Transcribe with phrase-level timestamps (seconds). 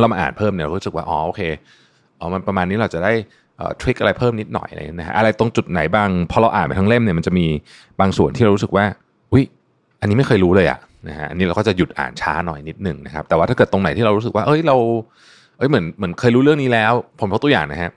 [0.00, 1.42] เรามาอ่านเพิ่มเนี่ยรู้สึกว่าอ๋อโอเค
[2.18, 3.12] อ๋อมันประมาณนี้เราจะได้
[3.80, 7.46] ทริคอะไรเพิ่มนิดหน่อยอะไรนะฮะอะไรตรงจุดไหนบางพอเราอ่านไปทั้งเล่มเนี่ยมันจะมี
[8.00, 8.84] บางส่วนที่เรารู้สึกว่า
[9.32, 9.44] อุ้ย
[10.00, 10.78] อันนี้ไม่เคยรู้เลยอะ
[11.08, 14.76] นะฮะอันนี้เราก็จะหยุดอ่านช้าหน่อยนิดหนึ่งนะครับ แต่ว่าถ้าเกิดตรงไหนที่เรารู้สึกว่า เอ้ยเรา
[15.58, 17.90] เอ้ยเหมือนเหมือนเคยรู้เรื่องนี้แล้ว ผมยกตัวอย่างนะฮะ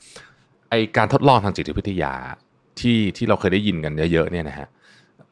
[0.70, 2.14] ไอการทดลองทางจิตวิทยา
[2.80, 4.68] ที่ที่เราเคยได้ยินกันเยอะๆเนี่ยนะฮะ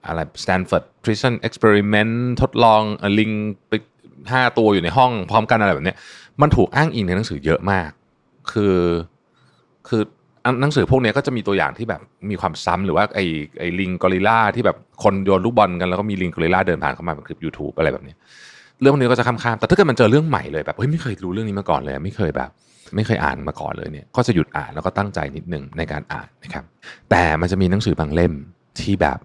[0.08, 2.81] อะไร Stanford Prison Experiment ทดลอง
[3.19, 3.31] ลิง
[3.67, 3.73] ไป
[4.31, 5.97] ห้าตัวอยู่ในห้องพร้อมกันอะไรแบบเนี้ย
[6.41, 7.89] มันถูกอ้างอิงในหนังสือเยอะมาก
[8.52, 8.77] คือ
[9.88, 10.02] คือ
[10.61, 13.25] หนังสือพวกนี้ก็จะมีตัวอย่างที่แบบมีความซ้ำหรือว่าไอ้
[13.59, 18.16] ไอ้ลิงกอริล่าที่แบบคนโยนลูกบอลกันแล้วก็มีลิงกอริล่าเดินผ่านเข้ามาเป็นคลิป YouTube อะไรแบบนี้
[18.80, 22.49] เรื่องพวกนี้ก็จะข้ามๆแต่ถ้าเกิดมันเจอเรื่องใหม่เลยแบบเฮ้ยไม่เคยรู้เรื่องนี้มาก่อนเลย ไม่เคยแบบ
[22.95, 26.64] ไม่เคยอ่านมาก่อนเลยเนี่ย ก็จะหยุดอ่านแล้วก็ตั้งใจนิดนึงในการอ่านนะครับ
[27.09, 28.33] แต่มันจะมีหนังสือบางเล่ม
[28.80, 29.19] ที่แบบ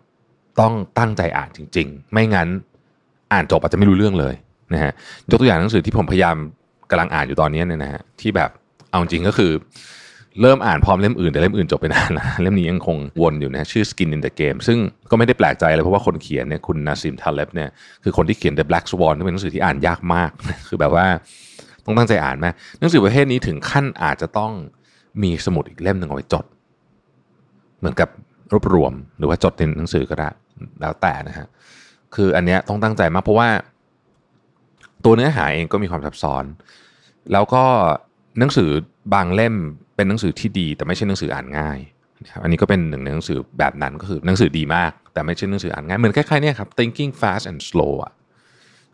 [0.61, 2.49] ต้องตั้งใจอ่านจริง ๆ ไม่งั้น
[3.33, 4.35] อ่านจบอาจจะไม่รู้เรื่องเลย
[4.75, 4.93] นะฮะ
[5.31, 6.37] ยกตัวอย่างหนังสือที่ผมพยายาม
[6.91, 8.51] กำลังอ่านอยู่ตอนนี้เนี่ยนะฮะที่แบบ
[8.91, 9.51] เอาจริงก็คือ
[10.43, 14.79] เริ่มอ่านพร้อมเล่มอื่นแต่เล่มอื่นจบไปนานแล้วเล่มนี้ยังคงวนอยู่นะชื่อ Skin in the Game ซึ่ง
[15.11, 17.69] ก็ไม่ได้แปลกใจเลยเพราะว่าคนเขียนเนี่ยคุณนาซิมทาเลบเนี่ย
[18.05, 20.31] คือคนที่เขียน The Black Swan ที่เป็นหนังสือที่อ่านยากมาก
[20.69, 21.07] คือแบบว่า
[21.85, 22.47] ต้องตั้งใจอ่านไหม
[22.81, 24.53] หนังสือประเภทนี้ถึงขั้นอาจจะต้อง
[25.23, 26.45] มีสมุดอีกเล่มหนึ่งเอาไว้จด
[27.79, 28.09] เหมือนกับ
[28.53, 30.29] รวบรวมหรือว่าจดในหนังสือก็ได้
[30.81, 31.47] แล้วแต่นะฮะ
[32.15, 33.49] คืออันเนี้ยต้องตั้งใจมากเพราะว่า
[35.05, 36.45] ตัวเนื้อหาเองก็มีความซับซ้อน
[37.33, 37.65] แล้วก็
[38.39, 38.71] หนังสือ
[39.15, 39.55] บางเล่ม
[39.99, 41.79] เป็นหนังสือที่ดี แต่ไม่ใช่หนังสืออ่านง่าย
[42.23, 48.13] นะครับอันนี้ก็เป็นหนึ่งในหนังสือแบบนั้นก็คือหนังสือดีมาก แต่ไม่ใช่หนังสืออ่านง่ายเหมือนคล้ายๆเนี่ยครับ Thinking Fast and Slow อะ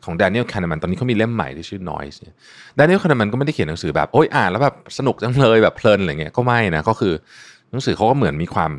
[0.05, 2.35] ของ Daniel Kahneman ตอนนี้เขามีเล่มใหม่ที่ชื่อ Noise เนี่ย
[2.79, 7.15] Daniel Kahneman ก็ไม่ได้เขียนหนังสือแบบโอ้ยอ่านแล้วแบบสนุกจังเลยแบบเพลินอะไรเงี้ยก็ไม่นะก็คือ
[7.71, 8.73] หนังสือเขาก็เหมือนมีความ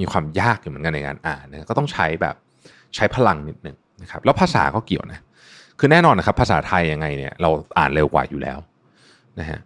[0.00, 2.34] มีความยากอยู่เหมือนกันในการอ่านนะก็ต้องใช้แบบ
[2.96, 5.20] ใช้พลังนิดนึงนะครับแล้วภาษาก็เกี่ยวนะ
[5.78, 8.58] คือแน่นอนนะครับภาษาไทยยังไงเนี่ยเราอ่านเร็วกว่าอยู่แล้ว
[9.40, 9.58] นะฮะ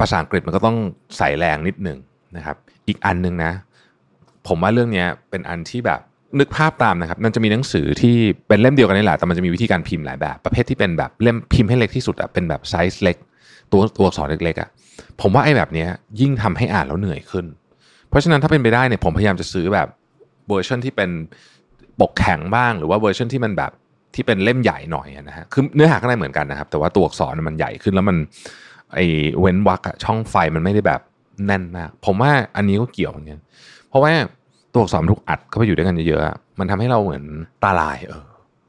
[0.00, 0.76] ภาษาอังกฤษมันก็ต้อง
[1.16, 1.98] ใส่แรงนิดหนึ่ง
[2.36, 2.56] นะครับ
[2.88, 3.52] อีกอันหนึ่งนะ
[4.46, 6.00] ผมว่าเรื่องนี้เป็นอันที่แบบ
[6.38, 8.16] นึกภาพตามนะครับมันจะมีหนังสือที่
[8.48, 13.16] เป็นเล่มเดียวกันนี่แหละแต่มันจะมีวิธีการพิมพ์หลายแบบ ประเภทที่เป็นแบบเล่มพิมพ์ให้เล็กที่สุดอะเป็นแบบไซส์เล็ก
[13.72, 14.68] ตัวตัวอักษรเล็กๆอะ
[15.20, 15.86] ผมว่าไอ้แบบนี้
[16.20, 17.46] ยิ่งทำให้อ่านแล้วเหนื่อยขึ้น
[18.08, 19.88] เพราะฉะนั้นถ้าเป็นไปได้เนี่ยผมพยายามจะซื้อแบบ
[20.48, 21.10] เวอร์ชันที่เป็น
[22.00, 23.72] ปกแข็งบ้าง หรือว่าเวอร์ชันที่มันแบบ
[24.14, 28.16] ที่เป็นเล่มใหญ่หน่อยนะฮะคือเนื้อหาข้างในเหมือนกันนะครับ แต่ว่าตัวอักษรมันใหญ่ขึ้นแล้วมัน
[28.94, 28.98] ไอ้
[29.40, 31.00] เว้นวรรคอะช่องไฟมันไม่ได้แบบ
[31.46, 33.40] แน่นมาก ผมว่าอันนี้ก็เกี่ยวเหมือนกัน
[33.88, 34.12] เพราะว่า
[34.72, 37.24] ตัวอักษรทุกอัดเข้าไปอยู่ด้วยกันเยอะๆมันทำให้เราเหมือน
[37.64, 38.26] ตาลายเออ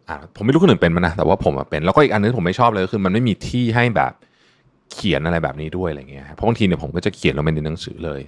[0.08, 4.14] อ่าผมไม่รู้คนอื่นเป็นมันนะแต่ว่าผมเป็นแล้วก็อีกอันนึงผมไม่ชอบเลยคือมันไม่มีที่ให้แบบ
[4.94, 8.22] เขียนอะไรแบบนี้ด้วยอะไรเงี้ยเพราะบางทีเนี่ยผมก็จะเขียนลงไปในหนังสือเลย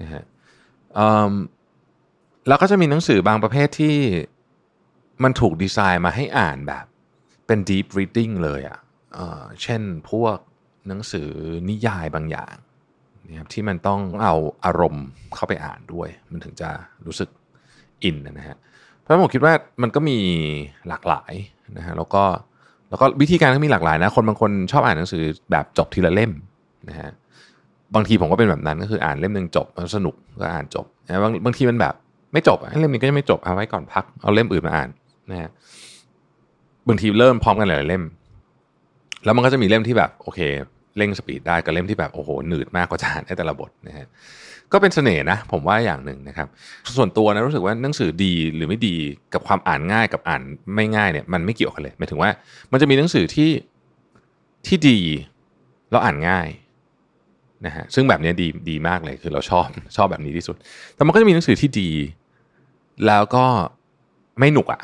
[0.00, 0.24] นะฮะ
[2.48, 3.96] แล้วก็จะมีหนังสือบางประเภทที่
[5.22, 6.84] มันถูกดีไซน์มาให้อ่านแบบ
[7.46, 8.78] เป็น deep reading เลยอะ่ะ
[9.62, 10.36] เช่นพวก
[10.88, 11.28] หนังสือ
[11.68, 12.54] นิยายบางอย่าง
[13.28, 14.34] นะครับที่มันต้องเอา
[14.64, 16.68] อารมณ์เข้าไปอ่านด้วย มันถึงจะ
[17.06, 17.28] รู้สึก
[18.04, 18.56] อินนะฮะ
[19.00, 20.18] เพราะผมคิดว่ามันก็มี
[20.88, 21.32] หลากหลาย
[21.76, 22.24] นะฮะแล้วก็
[22.90, 26.32] แล้วก็วิธีการก็มีหลากหลายนะคนบางคนชอบอ่านหนังสือแบบจบทีละเล่ม
[26.88, 27.10] นะฮะ
[27.94, 31.94] บางทีผมก็เป็นแบบนั้นก็คืออ่านเล่มหนึ่งจบแล้วสนุกก็อ่านจบนะบางบางทีมันแบบ
[32.32, 34.88] ไม่จบเล่มนี้ก็ยังไม่จบเอาไว้ก่อนพักเอาเล่มอื่นมาอ่าน
[35.30, 35.50] นะฮะ
[36.88, 38.02] บางทีเริ่มพร้อมกันหลายเล่ม
[39.24, 40.40] แล้วมันก็จะมีเล่มที่แบบโอเค
[40.96, 44.06] เร่งสปีดได้กับเล่มที่แบบโอ้โหหนืดมากกว่าจะอ่านได้แต่ละบทนะฮะ
[44.72, 46.48] ก็เป็นเสน่ห์นะผมว่าอย่างหนึ่งนะครับ
[46.96, 48.96] ส่วนตัวนะรู้สึกว่าหนังสือดีหรือไม่ดี
[49.34, 50.42] กับความอ่านง่ายกับอ่าน
[50.74, 52.30] ไม่ง่ายเนี่ยมันไม่เกี่ยวกันเลยหมายถึงว่า
[52.72, 53.50] มันจะมีหนังสือที่
[54.66, 54.98] ที่ดี
[55.90, 56.48] แล้วอ่านง่าย
[57.66, 59.66] นะฮะซึ่งแบบนี้ดีดีมากเลยคือเราชอบ
[59.96, 60.56] ชอบแบบนี้ที่สุด
[60.94, 61.90] แต่มันก็จะมีหนังสือที่ดี
[63.06, 63.44] แล้วก็
[64.38, 64.80] ไม่หนุกอะ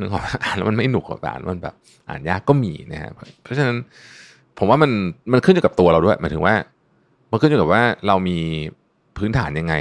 [0.00, 1.74] นึกออกอ่านแล้วมันไม่หนุกอ่านมันแบบ
[2.08, 3.10] อ่านยากก็มีนะฮะ
[3.42, 3.76] เพราะฉะนั้น
[4.58, 4.90] ผมว่ามัน
[5.32, 6.54] มันขึ้นอยู่กับตัวเราด้วยหมายถึงว่า
[7.30, 8.38] มันขึ้นอยู่กับว่าเรามี
[9.16, 9.74] พื้นฐานยังไง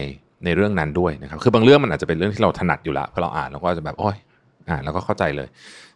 [0.45, 4.18] ในเรื่องนั้นด้วยนะครับ คือบางเรื่องมันอาจจะเป็นเรื่องที่เราถนัดอยู่ล้วพอเราอ่านเราก็จะแบบโอ้ย
[4.69, 5.48] อ่านแล้วก็เข้าใจเลย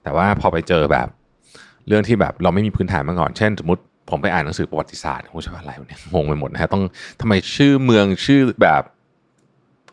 [0.04, 1.08] แต่ว่าพอไปเจอแบบ
[1.88, 6.84] เรื่องที่แบบเราไม่มีพื้นฐานมาก่อน เช่น สมมติผมไปอ่านหนังสือประวัติศาสตร์โอ้ใช่อะไรเนี่ยงงไปหมดนะฮะต้อง
[7.22, 8.82] ทำไมชื่อเมืองชื่อแบบ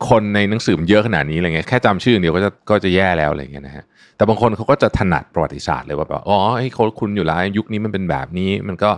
[0.09, 3.85] คนในหนังสือมันเยอะขนาดนี้อะไรเงี้ยแค่จำชื่อเดียวก็จะก็จะแย่แล้วอะไรเงี้ยนะฮะ
[4.17, 8.91] แต่บางคนเขาก็จะถนัดประวัติศาสตร์เลยว่าแบบอ๋อไอ้คนคุณอยู่แล้วยุคนี้มันเป็นแบบนี้มันก็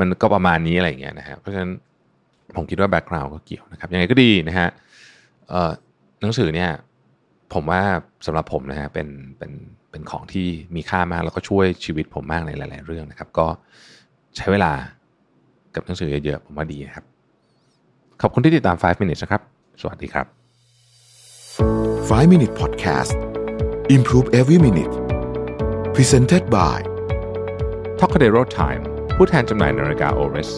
[0.00, 1.70] มันก็ประมาณนี้อะไรเงี้ยนะฮะเพราะฉะนั้น
[2.56, 4.68] ผมคิดว่าแบ็กกราวน์ก็เกี่ยวนะครับยังไงก็ดีนะฮะ
[5.48, 5.70] เอ่อ
[6.20, 6.70] หนังสือเนี่ย
[7.54, 7.82] ผมว่า
[8.26, 9.08] สำหรับผมนะฮะเป็น
[9.38, 9.52] เป็น
[9.90, 13.46] เป็นของที่มีค่ามากแล้วก็ช่วยชีวิตผมมากในหลาย ๆ เรื่องนะครับ ก็
[14.36, 14.72] ใช้เวลา
[15.74, 17.04] กับหนังสือเยอะๆผมว่าดีนะครับ
[18.22, 19.42] ขอบคุณที่ติดตาม 5 minutes นะครับ
[19.80, 20.26] สวัสดีครับ
[22.08, 23.12] 5 Minute Podcast
[23.96, 24.94] Improve Every Minute
[25.94, 26.78] Presented by
[28.00, 28.82] t o c a d e r o Time
[29.16, 30.50] ผู้แทนจำหน่ายนาฬิกา Oris